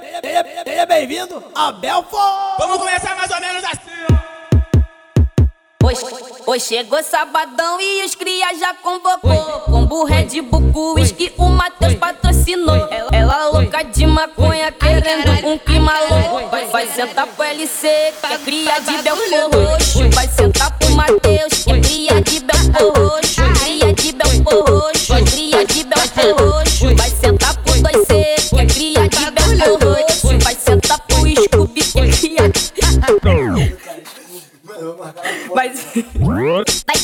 [0.00, 2.58] Seja, bem-vindo a Belfort!
[2.60, 4.28] Vamos começar mais ou menos assim, ó.
[6.46, 9.60] Hoje, chegou sabadão e os cria já convocou.
[9.66, 12.76] Combo Red Bull, whisky, o Matheus patrocinou.
[12.90, 16.48] Ela, ela louca de maconha, querendo um clima louco.
[16.48, 20.10] Vai, vai sentar pro LC, que é cria de Belfort roxo.
[20.10, 21.64] Vai sentar pro Matheus,
[35.54, 35.72] Vai,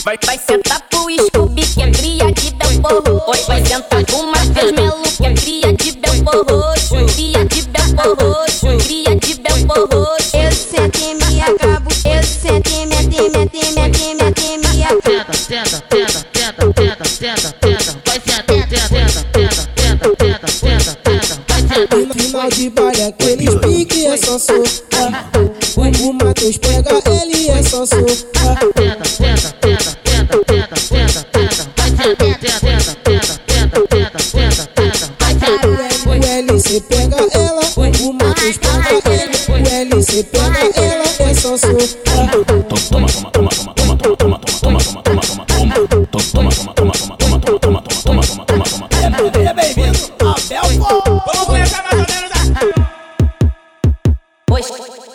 [0.04, 3.22] vai, vai sentar pro Scooby que é cria de Belforro.
[3.26, 6.74] hoje vai sentar com Matheus Melo que é cria de Belforro.
[7.14, 10.06] Cria de Belforro, cria de Belforro.
[10.32, 14.22] Eu sento é e me acabo, eu sento é e me atime, é atime, atime,
[14.22, 15.02] atime, atime.
[15.02, 18.02] Tenta, tenta, tenta, tenta, tenta, tenta, tenta.
[18.06, 21.32] Vai sentar, tenta, tenta, tenta, tenta, tenta, tenta, tenta.
[21.48, 22.14] Vai sentar.
[22.14, 25.53] Final de baile, aquele pique é só soco.
[25.76, 28.58] O Matheus pega ele é só socar.
[28.76, 32.14] Senta, senta, senta, senta, senta, senta, senta, vai senta,
[32.60, 35.66] senta, senta, senta, senta, vai senta.
[36.06, 38.88] O LC pega ela, o Matheus pega
[39.20, 39.34] ele.
[39.48, 41.84] O LC pega ela é só socar.
[42.04, 45.46] Toma, toma, toma, toma, toma, toma, toma, toma, toma, toma, toma, toma, toma, toma, toma,
[45.46, 46.83] toma, toma, toma, toma,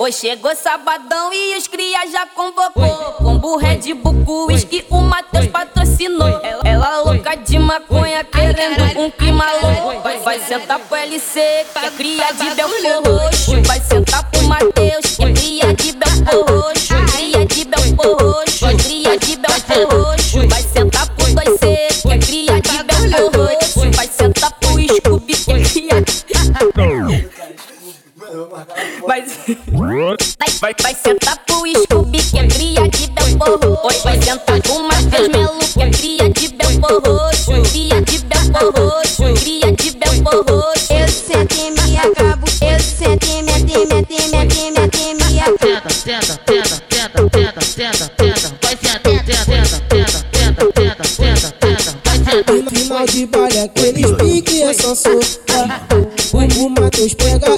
[0.09, 3.13] hoje chegou sabadão e os cria já convocou.
[3.17, 6.27] Combo Red Bull, whisky, o Matheus patrocinou.
[6.43, 10.19] Ela, ela louca de maconha, querendo um clima louco.
[10.23, 13.38] Vai, sentar pro LC, que é cria de Belfort
[29.09, 29.25] Vai,
[29.71, 34.83] vai, vai, vai sentar pro Scooby que é cria de Belfort Roxo Vai sentar pro
[34.83, 40.47] Matheus Melo que é cria de Belfort Roxo Cria de Belfort Roxo, cria de Belfort
[40.47, 45.57] Roxo Eu sento e me acabo, eu sento e mete, mete, mete, mete, me acabo.
[45.59, 46.83] Senta, senta, senta,
[47.33, 52.53] senta, senta, senta, vai senta, senta, senta, senta, senta, senta, senta, vai senta.
[52.69, 55.87] Final de baile, aqueles pique é só socar.
[56.31, 57.57] O Matheus pega é